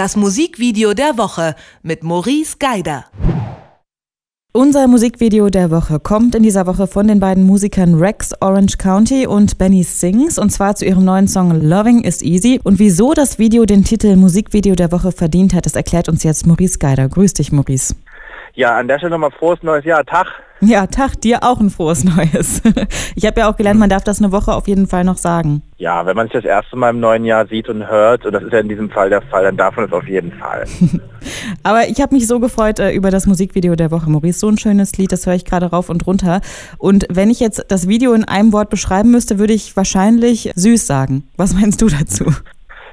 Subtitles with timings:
[0.00, 3.04] Das Musikvideo der Woche mit Maurice Geider.
[4.50, 9.26] Unser Musikvideo der Woche kommt in dieser Woche von den beiden Musikern Rex Orange County
[9.26, 12.58] und Benny Sings und zwar zu ihrem neuen Song Loving is Easy.
[12.64, 16.46] Und wieso das Video den Titel Musikvideo der Woche verdient hat, das erklärt uns jetzt
[16.46, 17.06] Maurice Geider.
[17.06, 17.94] Grüß dich, Maurice.
[18.54, 20.04] Ja, an der Stelle nochmal frohes neues Jahr.
[20.04, 20.26] Tag.
[20.62, 22.62] Ja, Tag, dir auch ein frohes Neues.
[23.16, 25.62] Ich habe ja auch gelernt, man darf das eine Woche auf jeden Fall noch sagen.
[25.76, 28.42] Ja, wenn man sich das erste Mal im neuen Jahr sieht und hört, und das
[28.42, 30.64] ist ja in diesem Fall der Fall, dann darf man es auf jeden Fall.
[31.62, 34.38] Aber ich habe mich so gefreut äh, über das Musikvideo der Woche, Maurice.
[34.38, 36.40] So ein schönes Lied, das höre ich gerade rauf und runter.
[36.78, 40.86] Und wenn ich jetzt das Video in einem Wort beschreiben müsste, würde ich wahrscheinlich süß
[40.86, 41.28] sagen.
[41.36, 42.32] Was meinst du dazu?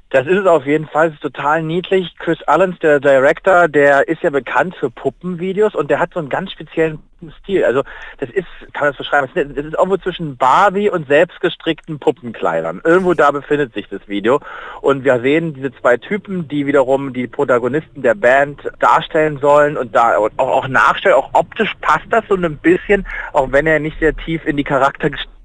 [0.10, 1.12] Das ist es auf jeden Fall.
[1.12, 2.16] Ist total niedlich.
[2.18, 6.30] Chris Allens, der Director, der ist ja bekannt für Puppenvideos und der hat so einen
[6.30, 7.00] ganz speziellen
[7.42, 7.66] Stil.
[7.66, 7.84] Also
[8.20, 12.82] das ist, kann man das beschreiben, es ist irgendwo zwischen Barbie und selbstgestrickten Puppenkleidern.
[12.86, 14.40] Irgendwo da befindet sich das Video.
[14.82, 19.96] Und wir sehen diese zwei Typen, die wiederum die Protagonisten der Band darstellen sollen und
[19.96, 21.16] da auch, auch nachstellen.
[21.16, 24.64] Auch optisch passt das so ein bisschen, auch wenn er nicht sehr tief in die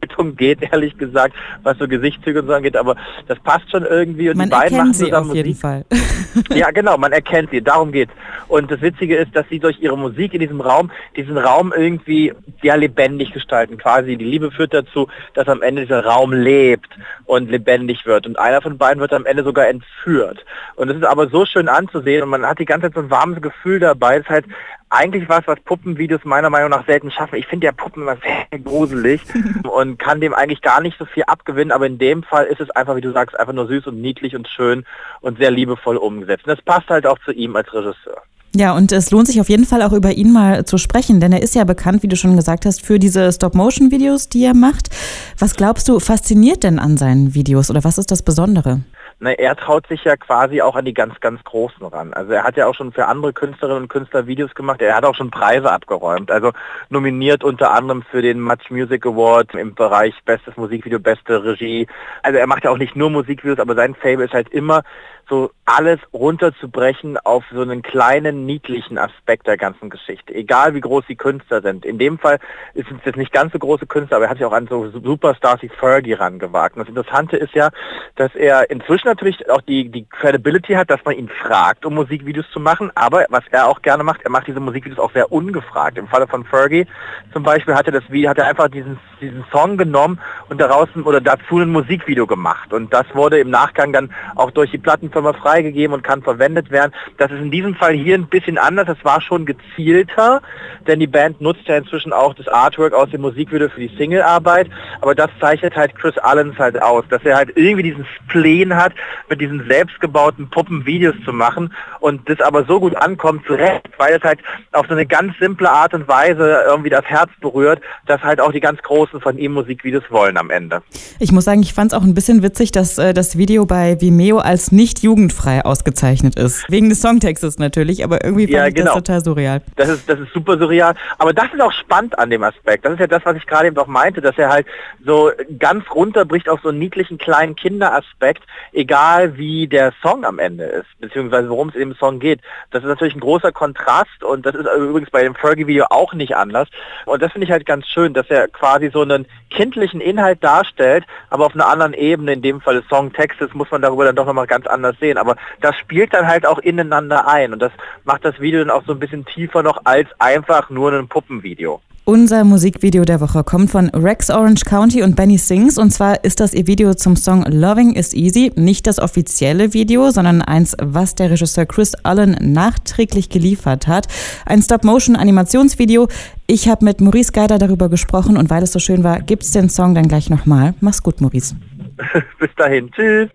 [0.02, 4.30] Charaktergestaltung geht, ehrlich gesagt, was so Gesichtszüge und so angeht, aber das passt schon irgendwie
[4.30, 5.84] und man die beiden machen sie auf jeden Fall.
[6.54, 8.12] ja, genau, man erkennt sie, darum geht's.
[8.48, 12.32] Und das Witzige ist, dass sie durch ihre Musik in diesem Raum, diesen Raum irgendwie
[12.62, 13.78] ja lebendig gestalten.
[13.78, 16.88] Quasi die Liebe führt dazu, dass am Ende dieser Raum lebt
[17.24, 18.26] und lebendig wird.
[18.26, 20.44] Und einer von beiden wird am Ende sogar entführt.
[20.76, 23.10] Und es ist aber so schön anzusehen und man hat die ganze Zeit so ein
[23.10, 24.16] warmes Gefühl dabei.
[24.16, 24.44] Es ist halt
[24.92, 27.36] eigentlich was, was Puppenvideos meiner Meinung nach selten schaffen.
[27.36, 29.22] Ich finde ja Puppen immer sehr gruselig
[29.64, 32.70] und kann dem eigentlich gar nicht so viel abgewinnen, aber in dem Fall ist es
[32.70, 34.84] einfach, wie du sagst, einfach nur süß und niedlich und schön
[35.20, 36.46] und sehr liebevoll umgesetzt.
[36.46, 38.22] Und das passt halt auch zu ihm als Regisseur.
[38.54, 41.32] Ja, und es lohnt sich auf jeden Fall auch über ihn mal zu sprechen, denn
[41.32, 44.90] er ist ja bekannt, wie du schon gesagt hast, für diese Stop-Motion-Videos, die er macht.
[45.38, 48.82] Was glaubst du, fasziniert denn an seinen Videos oder was ist das Besondere?
[49.24, 52.12] Na, er traut sich ja quasi auch an die ganz, ganz Großen ran.
[52.12, 54.82] Also er hat ja auch schon für andere Künstlerinnen und Künstler Videos gemacht.
[54.82, 56.32] Er hat auch schon Preise abgeräumt.
[56.32, 56.50] Also
[56.88, 61.86] nominiert unter anderem für den Much Music Award im Bereich Bestes Musikvideo, beste Regie.
[62.24, 64.82] Also er macht ja auch nicht nur Musikvideos, aber sein Fable ist halt immer
[65.32, 70.34] so alles runterzubrechen auf so einen kleinen, niedlichen Aspekt der ganzen Geschichte.
[70.34, 71.86] Egal wie groß die Künstler sind.
[71.86, 72.38] In dem Fall
[72.74, 74.90] ist es jetzt nicht ganz so große Künstler, aber er hat sich auch an so
[74.90, 76.76] Superstars wie Fergie rangewagt.
[76.76, 77.70] Und das Interessante ist ja,
[78.16, 82.50] dass er inzwischen natürlich auch die, die Credibility hat, dass man ihn fragt, um Musikvideos
[82.52, 82.90] zu machen.
[82.94, 85.96] Aber was er auch gerne macht, er macht diese Musikvideos auch sehr ungefragt.
[85.96, 86.86] Im Falle von Fergie
[87.32, 90.88] zum Beispiel hat er das Video, hat er einfach diesen, diesen Song genommen und daraus
[91.02, 92.74] oder dazu ein Musikvideo gemacht.
[92.74, 96.92] Und das wurde im Nachgang dann auch durch die Plattenfirma freigegeben und kann verwendet werden.
[97.18, 98.86] Das ist in diesem Fall hier ein bisschen anders.
[98.86, 100.42] Das war schon gezielter,
[100.86, 104.68] denn die Band nutzt ja inzwischen auch das Artwork aus dem Musikvideo für die Singlearbeit.
[105.00, 108.92] Aber das zeichnet halt Chris Allens halt aus, dass er halt irgendwie diesen Spleen hat,
[109.28, 113.88] mit diesen selbstgebauten Puppen Videos zu machen und das aber so gut ankommt, zu Recht,
[113.98, 114.40] weil es halt
[114.72, 118.52] auf so eine ganz simple Art und Weise irgendwie das Herz berührt, dass halt auch
[118.52, 120.82] die ganz Großen von ihm Musikvideos wollen am Ende.
[121.18, 124.00] Ich muss sagen, ich fand es auch ein bisschen witzig, dass äh, das Video bei
[124.00, 126.70] Vimeo als nicht jugendfrei ausgezeichnet ist.
[126.70, 128.94] Wegen des Songtextes natürlich, aber irgendwie fand ja, ich genau.
[128.94, 129.62] das total surreal.
[129.76, 130.94] Das ist, das ist super surreal.
[131.18, 132.84] Aber das ist auch spannend an dem Aspekt.
[132.84, 134.66] Das ist ja das, was ich gerade eben auch meinte, dass er halt
[135.04, 138.42] so ganz runterbricht auf so einen niedlichen kleinen Kinderaspekt,
[138.72, 142.40] egal wie der Song am Ende ist, beziehungsweise worum es in dem Song geht.
[142.70, 146.36] Das ist natürlich ein großer Kontrast und das ist übrigens bei dem Fergie-Video auch nicht
[146.36, 146.68] anders.
[147.06, 151.04] Und das finde ich halt ganz schön, dass er quasi so einen kindlichen Inhalt darstellt,
[151.30, 154.26] aber auf einer anderen Ebene, in dem Fall des Songtextes, muss man darüber dann doch
[154.26, 155.18] nochmal ganz anders sehen.
[155.18, 157.72] Aber das spielt dann halt auch ineinander ein und das
[158.04, 161.80] macht das Video dann auch so ein bisschen tiefer noch als einfach nur ein Puppenvideo.
[162.04, 165.78] Unser Musikvideo der Woche kommt von Rex Orange County und Benny Sings.
[165.78, 168.50] Und zwar ist das ihr Video zum Song Loving is Easy.
[168.56, 174.08] Nicht das offizielle Video, sondern eins, was der Regisseur Chris Allen nachträglich geliefert hat.
[174.46, 176.08] Ein Stop-Motion-Animationsvideo.
[176.48, 179.68] Ich habe mit Maurice Geider darüber gesprochen und weil es so schön war, gibt's den
[179.68, 180.74] Song dann gleich nochmal.
[180.80, 181.54] Mach's gut, Maurice.
[182.40, 182.90] Bis dahin.
[182.90, 183.30] Tschüss.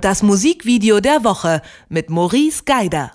[0.00, 3.10] Das Musikvideo der Woche mit Maurice Geider.